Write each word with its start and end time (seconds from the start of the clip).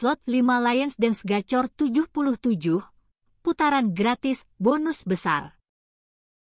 Slot 0.00 0.24
5 0.24 0.64
Lions 0.64 0.96
Dance 0.96 1.20
Gacor 1.28 1.68
77, 1.76 2.48
putaran 3.44 3.92
gratis 3.92 4.48
bonus 4.56 5.04
besar. 5.04 5.60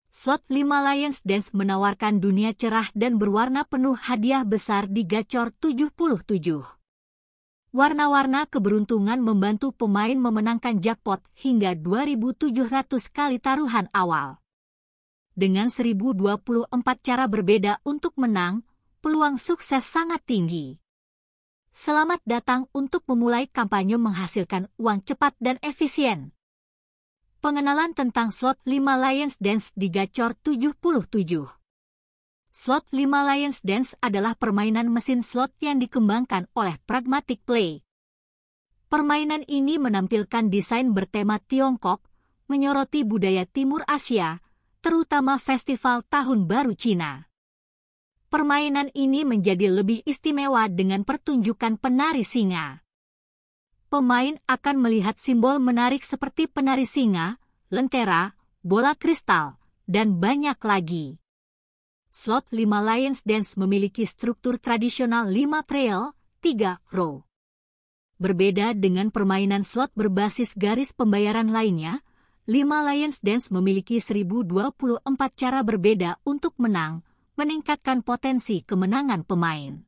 Slot 0.08 0.47
5 0.47 0.63
Lions 0.63 1.20
Dance 1.28 1.52
menawarkan 1.52 2.24
dunia 2.24 2.56
cerah 2.56 2.88
dan 2.96 3.20
berwarna 3.20 3.68
penuh 3.68 4.00
hadiah 4.00 4.48
besar 4.48 4.88
di 4.88 5.04
Gacor 5.04 5.52
77. 5.52 5.92
Warna-warna 7.76 8.48
keberuntungan 8.48 9.20
membantu 9.20 9.76
pemain 9.76 10.16
memenangkan 10.16 10.80
jackpot 10.80 11.20
hingga 11.36 11.76
2.700 11.76 12.64
kali 13.12 13.44
taruhan 13.44 13.91
awal. 13.91 14.39
Dengan 15.36 15.68
1024 15.68 16.71
cara 17.04 17.28
berbeda 17.28 17.84
untuk 17.84 18.16
menang, 18.16 18.64
peluang 19.04 19.36
sukses 19.36 19.84
sangat 19.84 20.23
tinggi. 20.23 20.80
Selamat 21.70 22.17
datang 22.25 22.65
untuk 22.73 23.05
memulai 23.05 23.45
kampanye 23.45 23.93
menghasilkan 24.01 24.73
uang 24.81 25.05
cepat 25.05 25.37
dan 25.37 25.61
efisien. 25.61 26.33
Pengenalan 27.46 27.93
tentang 27.93 28.33
slot 28.33 28.57
5 28.65 28.73
Lions 28.97 29.37
Dance 29.37 29.77
di 29.77 29.93
Gacor 29.93 30.33
77. 30.41 30.82
Slot 32.50 32.86
5 32.89 33.05
Lions 33.05 33.61
Dance 33.61 33.94
adalah 34.02 34.33
permainan 34.33 34.89
mesin 34.89 35.22
slot 35.22 35.53
yang 35.61 35.77
dikembangkan 35.77 36.50
oleh 36.58 36.81
Pragmatic 36.89 37.45
Play. 37.45 37.86
Permainan 38.89 39.45
ini 39.45 39.77
menampilkan 39.77 40.49
desain 40.49 40.89
bertema 40.89 41.38
Tiongkok, 41.38 42.02
menyoroti 42.49 43.05
budaya 43.05 43.45
Timur 43.45 43.86
Asia, 43.86 44.41
terutama 44.81 45.38
Festival 45.38 46.02
Tahun 46.09 46.49
Baru 46.49 46.73
Cina 46.73 47.28
permainan 48.30 48.94
ini 48.94 49.25
menjadi 49.25 49.73
lebih 49.73 50.06
istimewa 50.06 50.69
dengan 50.69 51.02
pertunjukan 51.02 51.81
penari 51.81 52.22
singa. 52.22 52.86
Pemain 53.89 54.38
akan 54.45 54.75
melihat 54.86 55.17
simbol 55.17 55.58
menarik 55.58 56.05
seperti 56.05 56.45
penari 56.45 56.86
singa, 56.86 57.41
lentera, 57.73 58.38
bola 58.61 58.94
kristal, 58.94 59.57
dan 59.89 60.22
banyak 60.22 60.61
lagi. 60.61 61.17
Slot 62.13 62.53
5 62.53 62.69
Lions 62.69 63.25
Dance 63.25 63.57
memiliki 63.57 64.05
struktur 64.05 64.61
tradisional 64.61 65.25
5 65.25 65.66
trail, 65.66 66.13
3 66.45 66.77
row. 66.94 67.25
Berbeda 68.22 68.77
dengan 68.77 69.09
permainan 69.09 69.66
slot 69.66 69.89
berbasis 69.97 70.53
garis 70.53 70.94
pembayaran 70.94 71.50
lainnya, 71.50 72.05
5 72.45 72.61
Lions 72.61 73.17
Dance 73.25 73.50
memiliki 73.50 73.97
1024 73.97 75.02
cara 75.33 75.66
berbeda 75.66 76.22
untuk 76.25 76.53
menang, 76.61 77.02
meningkatkan 77.39 78.03
potensi 78.03 78.59
kemenangan 78.67 79.23
pemain. 79.23 79.79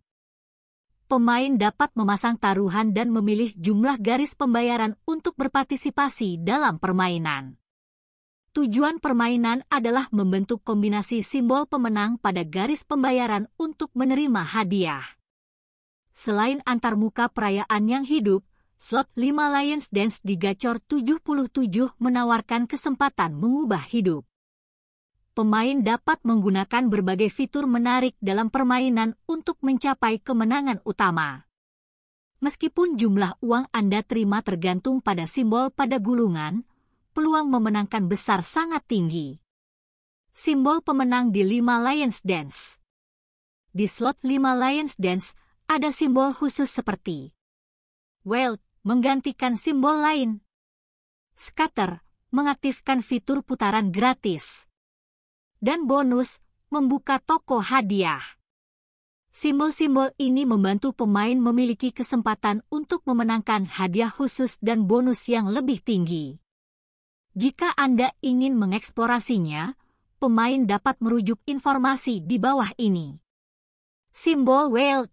Pemain 1.11 1.51
dapat 1.59 1.91
memasang 1.99 2.39
taruhan 2.39 2.95
dan 2.95 3.11
memilih 3.11 3.51
jumlah 3.59 3.99
garis 3.99 4.31
pembayaran 4.39 4.95
untuk 5.03 5.35
berpartisipasi 5.35 6.39
dalam 6.39 6.79
permainan. 6.79 7.59
Tujuan 8.55 9.03
permainan 9.03 9.67
adalah 9.67 10.07
membentuk 10.15 10.63
kombinasi 10.63 11.19
simbol 11.27 11.67
pemenang 11.67 12.15
pada 12.15 12.47
garis 12.47 12.87
pembayaran 12.87 13.51
untuk 13.59 13.91
menerima 13.99 14.47
hadiah. 14.47 15.03
Selain 16.15 16.63
antarmuka 16.63 17.27
perayaan 17.27 17.83
yang 17.91 18.07
hidup, 18.07 18.47
slot 18.79 19.11
5 19.19 19.27
Lions 19.59 19.91
Dance 19.91 20.23
di 20.23 20.39
Gacor 20.39 20.79
77 20.79 21.99
menawarkan 21.99 22.71
kesempatan 22.71 23.35
mengubah 23.35 23.83
hidup 23.91 24.30
pemain 25.31 25.79
dapat 25.79 26.19
menggunakan 26.27 26.91
berbagai 26.91 27.31
fitur 27.31 27.63
menarik 27.63 28.19
dalam 28.19 28.51
permainan 28.51 29.15
untuk 29.27 29.55
mencapai 29.63 30.19
kemenangan 30.19 30.83
utama. 30.83 31.47
Meskipun 32.41 32.97
jumlah 32.97 33.37
uang 33.39 33.69
Anda 33.69 34.01
terima 34.01 34.41
tergantung 34.41 34.99
pada 34.99 35.29
simbol 35.29 35.69
pada 35.69 36.01
gulungan, 36.01 36.65
peluang 37.13 37.47
memenangkan 37.53 38.09
besar 38.09 38.41
sangat 38.41 38.81
tinggi. 38.89 39.37
Simbol 40.33 40.81
pemenang 40.81 41.29
di 41.29 41.43
5 41.43 41.59
Lions 41.85 42.17
Dance 42.23 42.79
Di 43.69 43.85
slot 43.85 44.19
5 44.23 44.41
Lions 44.57 44.95
Dance, 44.97 45.35
ada 45.67 45.91
simbol 45.93 46.33
khusus 46.33 46.71
seperti 46.71 47.35
Wealth 48.23 48.63
menggantikan 48.81 49.53
simbol 49.53 50.01
lain. 50.01 50.41
Scatter 51.37 52.01
mengaktifkan 52.31 53.03
fitur 53.05 53.43
putaran 53.43 53.91
gratis 53.91 54.70
dan 55.61 55.85
bonus 55.85 56.41
membuka 56.73 57.21
toko 57.21 57.61
hadiah. 57.61 58.19
Simbol-simbol 59.31 60.11
ini 60.19 60.43
membantu 60.43 60.91
pemain 60.91 61.37
memiliki 61.39 61.95
kesempatan 61.95 62.67
untuk 62.67 63.07
memenangkan 63.07 63.63
hadiah 63.63 64.11
khusus 64.11 64.59
dan 64.59 64.83
bonus 64.83 65.31
yang 65.31 65.47
lebih 65.47 65.79
tinggi. 65.79 66.35
Jika 67.31 67.71
Anda 67.79 68.11
ingin 68.19 68.59
mengeksplorasinya, 68.59 69.79
pemain 70.19 70.67
dapat 70.67 70.99
merujuk 70.99 71.39
informasi 71.47 72.19
di 72.19 72.35
bawah 72.35 72.75
ini. 72.75 73.15
Simbol 74.11 74.75
whale 74.75 75.07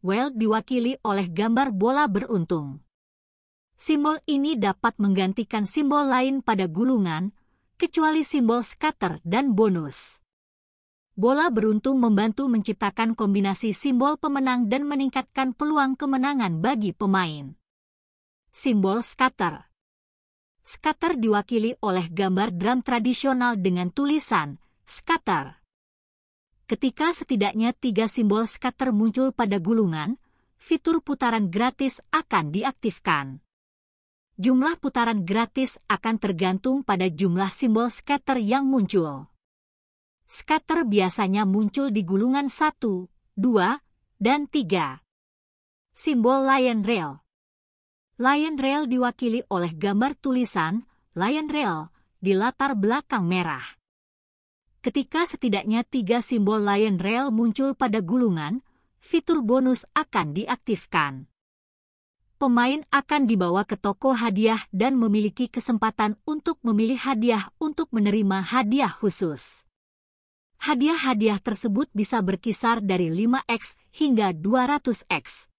Whale 0.00 0.32
diwakili 0.32 0.96
oleh 1.04 1.28
gambar 1.28 1.74
bola 1.74 2.08
beruntung. 2.08 2.80
Simbol 3.76 4.18
ini 4.24 4.56
dapat 4.56 4.96
menggantikan 4.96 5.68
simbol 5.68 6.06
lain 6.08 6.40
pada 6.40 6.64
gulungan, 6.64 7.34
kecuali 7.78 8.26
simbol 8.26 8.66
scatter 8.66 9.22
dan 9.22 9.54
bonus. 9.54 10.18
Bola 11.14 11.46
beruntung 11.46 12.02
membantu 12.02 12.50
menciptakan 12.50 13.14
kombinasi 13.14 13.70
simbol 13.70 14.18
pemenang 14.18 14.66
dan 14.66 14.82
meningkatkan 14.82 15.54
peluang 15.54 15.94
kemenangan 15.94 16.58
bagi 16.58 16.90
pemain. 16.90 17.54
Simbol 18.50 19.06
scatter 19.06 19.70
Scatter 20.58 21.16
diwakili 21.16 21.78
oleh 21.80 22.10
gambar 22.10 22.52
drum 22.52 22.82
tradisional 22.82 23.56
dengan 23.56 23.94
tulisan 23.94 24.58
scatter. 24.82 25.62
Ketika 26.68 27.16
setidaknya 27.16 27.72
tiga 27.72 28.04
simbol 28.10 28.44
scatter 28.44 28.92
muncul 28.92 29.32
pada 29.32 29.56
gulungan, 29.62 30.20
fitur 30.58 31.00
putaran 31.00 31.48
gratis 31.48 32.02
akan 32.12 32.52
diaktifkan. 32.52 33.40
Jumlah 34.38 34.78
putaran 34.78 35.26
gratis 35.26 35.82
akan 35.90 36.22
tergantung 36.22 36.86
pada 36.86 37.10
jumlah 37.10 37.50
simbol 37.50 37.90
scatter 37.90 38.38
yang 38.38 38.70
muncul. 38.70 39.26
Scatter 40.30 40.86
biasanya 40.86 41.42
muncul 41.42 41.90
di 41.90 42.06
gulungan 42.06 42.46
1, 42.46 42.78
2, 43.34 43.82
dan 44.22 44.46
3. 44.46 45.02
Simbol 45.90 46.46
Lion 46.46 46.86
Rail 46.86 47.18
Lion 48.14 48.54
Rail 48.54 48.86
diwakili 48.86 49.42
oleh 49.50 49.74
gambar 49.74 50.14
tulisan 50.14 50.86
Lion 51.18 51.50
Rail 51.50 51.90
di 52.22 52.30
latar 52.30 52.78
belakang 52.78 53.26
merah. 53.26 53.66
Ketika 54.78 55.26
setidaknya 55.26 55.82
tiga 55.82 56.22
simbol 56.22 56.62
Lion 56.62 57.02
Rail 57.02 57.34
muncul 57.34 57.74
pada 57.74 57.98
gulungan, 57.98 58.62
fitur 59.02 59.42
bonus 59.42 59.82
akan 59.98 60.30
diaktifkan 60.30 61.26
pemain 62.38 62.86
akan 62.94 63.26
dibawa 63.26 63.66
ke 63.66 63.74
toko 63.74 64.14
hadiah 64.14 64.62
dan 64.70 64.94
memiliki 64.94 65.50
kesempatan 65.50 66.14
untuk 66.22 66.62
memilih 66.62 66.96
hadiah 66.96 67.50
untuk 67.58 67.90
menerima 67.90 68.46
hadiah 68.46 68.94
khusus. 68.94 69.66
Hadiah-hadiah 70.62 71.42
tersebut 71.42 71.90
bisa 71.90 72.22
berkisar 72.22 72.78
dari 72.78 73.10
5x 73.10 73.74
hingga 73.94 74.30
200x. 74.30 75.50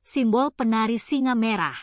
Simbol 0.00 0.48
penari 0.56 0.96
singa 0.96 1.36
merah 1.36 1.76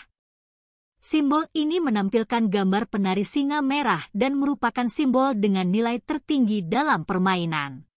Simbol 0.98 1.48
ini 1.56 1.80
menampilkan 1.80 2.50
gambar 2.52 2.90
penari 2.92 3.24
singa 3.24 3.64
merah 3.64 4.04
dan 4.12 4.36
merupakan 4.36 4.90
simbol 4.92 5.38
dengan 5.38 5.70
nilai 5.70 6.04
tertinggi 6.04 6.66
dalam 6.66 7.08
permainan. 7.08 7.88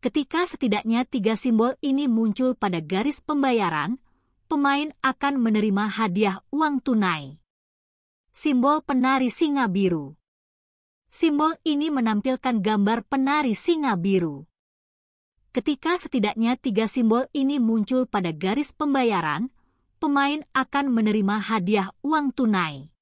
Ketika 0.00 0.46
setidaknya 0.46 1.02
tiga 1.04 1.34
simbol 1.34 1.74
ini 1.82 2.06
muncul 2.06 2.54
pada 2.54 2.78
garis 2.78 3.18
pembayaran, 3.20 3.98
pemain 4.46 4.94
akan 5.02 5.42
menerima 5.42 5.84
hadiah 5.90 6.38
uang 6.54 6.78
tunai. 6.78 7.42
Simbol 8.30 8.80
penari 8.86 9.26
singa 9.28 9.66
biru. 9.66 10.14
Simbol 11.10 11.58
ini 11.66 11.90
menampilkan 11.90 12.62
gambar 12.62 13.02
penari 13.10 13.58
singa 13.58 13.98
biru. 13.98 14.46
Ketika 15.50 15.96
setidaknya 15.96 16.54
tiga 16.60 16.86
simbol 16.86 17.26
ini 17.32 17.56
muncul 17.56 18.04
pada 18.04 18.30
garis 18.30 18.76
pembayaran, 18.76 19.48
pemain 19.96 20.44
akan 20.52 20.92
menerima 20.92 21.36
hadiah 21.40 21.88
uang 22.04 22.30
tunai. 22.36 22.92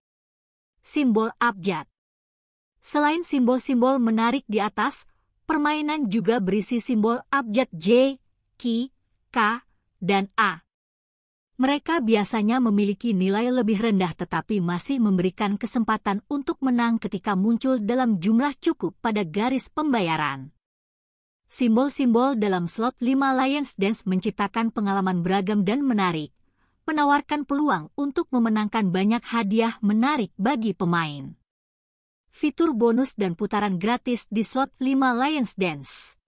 Simbol 0.79 1.35
abjad. 1.43 1.91
Selain 2.79 3.25
simbol-simbol 3.27 3.99
menarik 3.99 4.45
di 4.47 4.61
atas, 4.63 5.09
permainan 5.49 6.07
juga 6.07 6.39
berisi 6.39 6.79
simbol 6.79 7.19
abjad 7.33 7.67
J, 7.75 8.21
K, 8.61 8.93
K, 9.35 9.39
dan 9.99 10.31
A. 10.37 10.61
Mereka 11.55 12.03
biasanya 12.03 12.59
memiliki 12.59 13.15
nilai 13.15 13.47
lebih 13.47 13.79
rendah 13.79 14.11
tetapi 14.11 14.59
masih 14.59 14.99
memberikan 14.99 15.55
kesempatan 15.55 16.19
untuk 16.27 16.59
menang 16.59 16.99
ketika 16.99 17.39
muncul 17.39 17.79
dalam 17.79 18.19
jumlah 18.19 18.59
cukup 18.59 18.99
pada 18.99 19.23
garis 19.23 19.71
pembayaran. 19.71 20.51
Simbol-simbol 21.47 22.35
dalam 22.35 22.67
slot 22.67 22.99
5 22.99 23.39
Lions 23.39 23.79
Dance 23.79 24.03
menciptakan 24.03 24.75
pengalaman 24.75 25.23
beragam 25.23 25.63
dan 25.63 25.87
menarik. 25.87 26.35
menawarkan 26.85 27.49
peluang 27.49 27.89
untuk 27.97 28.29
memenangkan 28.29 28.93
banyak 28.93 29.25
hadiah 29.25 29.81
menarik 29.81 30.37
bagi 30.37 30.77
pemain. 30.77 31.33
Fitur 32.29 32.77
bonus 32.77 33.17
dan 33.17 33.33
putaran 33.33 33.81
gratis 33.81 34.29
di 34.29 34.45
slot 34.45 34.69
5 34.77 34.93
Lions 35.17 35.57
Dance. 35.57 36.21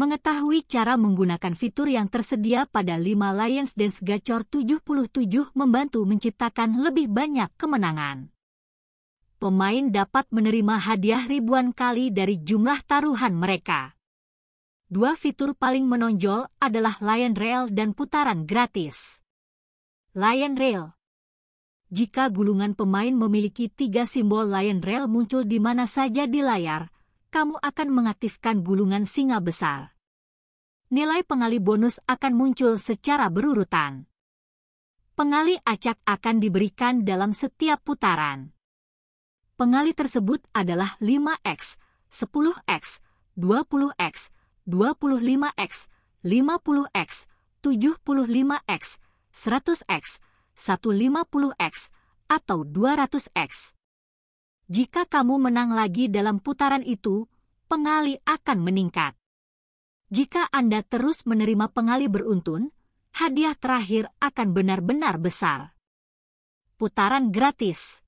Mengetahui 0.00 0.64
cara 0.64 0.96
menggunakan 0.96 1.52
fitur 1.52 1.84
yang 1.92 2.08
tersedia 2.08 2.64
pada 2.64 2.96
5 2.96 3.04
Lions 3.36 3.76
Dance 3.76 4.00
Gacor 4.00 4.48
77 4.48 4.80
membantu 5.52 6.08
menciptakan 6.08 6.80
lebih 6.80 7.12
banyak 7.12 7.52
kemenangan. 7.60 8.32
Pemain 9.36 9.84
dapat 9.92 10.24
menerima 10.32 10.88
hadiah 10.88 11.28
ribuan 11.28 11.76
kali 11.76 12.08
dari 12.08 12.40
jumlah 12.40 12.80
taruhan 12.88 13.36
mereka. 13.36 13.92
Dua 14.88 15.20
fitur 15.20 15.52
paling 15.52 15.84
menonjol 15.84 16.48
adalah 16.56 16.96
Lion 17.04 17.36
Rail 17.36 17.68
dan 17.68 17.92
putaran 17.92 18.48
gratis. 18.48 19.20
Lion 20.16 20.56
Rail 20.56 20.96
Jika 21.92 22.32
gulungan 22.32 22.72
pemain 22.72 23.12
memiliki 23.12 23.68
tiga 23.68 24.08
simbol 24.08 24.48
Lion 24.48 24.80
Rail 24.80 25.04
muncul 25.12 25.44
di 25.44 25.60
mana 25.60 25.84
saja 25.84 26.24
di 26.24 26.40
layar, 26.40 26.88
kamu 27.30 27.62
akan 27.62 27.88
mengaktifkan 27.94 28.66
gulungan 28.66 29.06
singa 29.06 29.38
besar. 29.38 29.94
Nilai 30.90 31.22
pengali 31.22 31.62
bonus 31.62 32.02
akan 32.10 32.34
muncul 32.34 32.74
secara 32.82 33.30
berurutan. 33.30 34.10
Pengali 35.14 35.54
acak 35.62 36.02
akan 36.02 36.42
diberikan 36.42 37.06
dalam 37.06 37.30
setiap 37.30 37.78
putaran. 37.86 38.50
Pengali 39.54 39.94
tersebut 39.94 40.42
adalah 40.50 40.98
5x, 40.98 41.78
10x, 42.10 42.98
20x, 43.38 44.14
25x, 44.66 45.72
50x, 46.26 47.10
75x, 47.62 48.82
100x, 49.30 50.04
150x, 50.58 51.74
atau 52.26 52.58
200x. 52.66 53.79
Jika 54.70 55.02
kamu 55.02 55.50
menang 55.50 55.74
lagi 55.74 56.06
dalam 56.06 56.38
putaran 56.38 56.86
itu, 56.86 57.26
pengali 57.66 58.22
akan 58.22 58.62
meningkat. 58.62 59.18
Jika 60.14 60.46
Anda 60.54 60.86
terus 60.86 61.26
menerima 61.26 61.74
pengali 61.74 62.06
beruntun, 62.06 62.70
hadiah 63.18 63.58
terakhir 63.58 64.14
akan 64.22 64.54
benar-benar 64.54 65.18
besar. 65.18 65.74
Putaran 66.78 67.34
gratis 67.34 67.98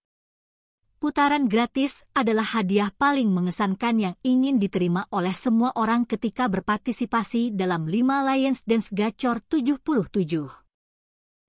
Putaran 1.02 1.50
gratis 1.50 2.06
adalah 2.14 2.46
hadiah 2.54 2.94
paling 2.94 3.26
mengesankan 3.26 3.98
yang 3.98 4.14
ingin 4.22 4.62
diterima 4.62 5.10
oleh 5.10 5.34
semua 5.34 5.74
orang 5.74 6.06
ketika 6.06 6.46
berpartisipasi 6.46 7.58
dalam 7.58 7.90
5 7.90 8.06
Lions 8.30 8.62
Dance 8.62 8.94
Gacor 8.94 9.42
77. 9.50 9.82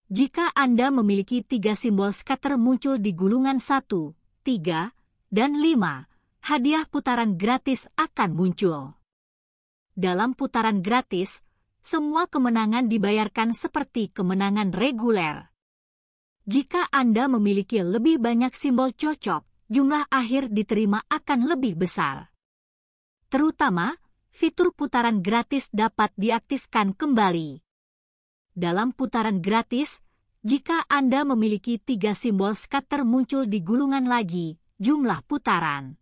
Jika 0.09 0.49
Anda 0.57 0.89
memiliki 0.89 1.45
tiga 1.45 1.77
simbol 1.77 2.17
scatter 2.17 2.57
muncul 2.57 2.97
di 2.97 3.13
gulungan 3.13 3.61
1, 3.61 3.85
3, 4.41 5.02
dan 5.33 5.57
5, 5.57 6.45
hadiah 6.45 6.85
putaran 6.85 7.41
gratis 7.41 7.89
akan 7.97 8.37
muncul. 8.37 8.93
Dalam 9.97 10.37
putaran 10.37 10.85
gratis, 10.85 11.41
semua 11.81 12.29
kemenangan 12.29 12.85
dibayarkan 12.85 13.57
seperti 13.57 14.13
kemenangan 14.13 14.69
reguler. 14.69 15.49
Jika 16.45 16.85
Anda 16.93 17.25
memiliki 17.25 17.81
lebih 17.81 18.21
banyak 18.21 18.53
simbol 18.53 18.93
cocok, 18.93 19.41
jumlah 19.73 20.05
akhir 20.13 20.53
diterima 20.53 21.01
akan 21.09 21.49
lebih 21.49 21.81
besar. 21.81 22.29
Terutama, 23.33 23.97
fitur 24.29 24.69
putaran 24.69 25.25
gratis 25.25 25.73
dapat 25.73 26.13
diaktifkan 26.13 26.93
kembali. 26.93 27.57
Dalam 28.53 28.93
putaran 28.93 29.41
gratis, 29.41 29.97
jika 30.45 30.85
Anda 30.85 31.25
memiliki 31.25 31.81
tiga 31.81 32.13
simbol 32.13 32.53
scatter 32.53 33.01
muncul 33.01 33.49
di 33.49 33.65
gulungan 33.65 34.05
lagi, 34.05 34.61
jumlah 34.83 35.23
putaran 35.23 35.95